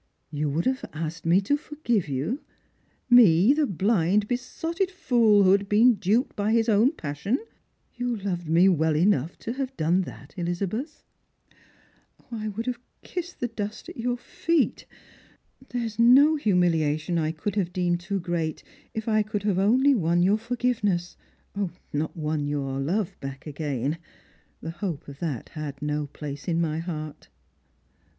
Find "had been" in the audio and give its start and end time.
5.51-5.93